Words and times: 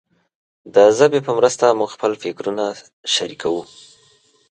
د 0.73 0.75
ژبې 0.97 1.19
په 1.25 1.31
مرسته 1.37 1.65
موږ 1.79 1.89
خپل 1.95 2.11
فکرونه 2.23 2.65
شریکوو. 3.13 3.63